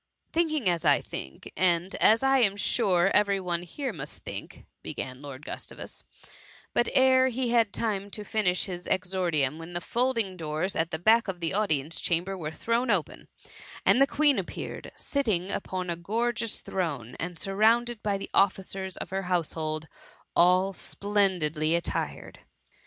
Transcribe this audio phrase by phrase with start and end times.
[0.29, 5.21] ^Thinking as I think, and as I am sure every one here must think,'' began
[5.21, 6.01] Lord Gtis tavus,—
[6.73, 11.27] but, ere he had time to finish his exordium, the folding doors at the back
[11.27, 13.27] of the audience chamber were thrown open,
[13.85, 19.11] and the Queen appeared, sitting upon a gorgeous throne, and surrounded by the ofiicers of
[19.11, 19.87] her household
[20.35, 22.39] all splendidly attired.